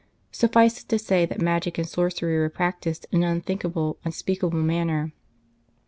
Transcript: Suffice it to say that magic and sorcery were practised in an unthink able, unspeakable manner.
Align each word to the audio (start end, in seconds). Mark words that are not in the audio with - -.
Suffice 0.31 0.81
it 0.81 0.89
to 0.89 0.97
say 0.97 1.27
that 1.27 1.43
magic 1.43 1.77
and 1.77 1.87
sorcery 1.87 2.39
were 2.39 2.49
practised 2.49 3.05
in 3.11 3.21
an 3.21 3.29
unthink 3.37 3.63
able, 3.63 3.99
unspeakable 4.03 4.57
manner. 4.57 5.11